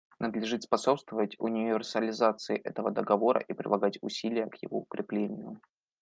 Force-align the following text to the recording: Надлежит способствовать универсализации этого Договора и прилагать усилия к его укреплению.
Надлежит 0.17 0.63
способствовать 0.63 1.35
универсализации 1.37 2.55
этого 2.57 2.89
Договора 2.89 3.39
и 3.39 3.53
прилагать 3.53 3.99
усилия 4.01 4.47
к 4.47 4.55
его 4.55 4.79
укреплению. 4.79 5.61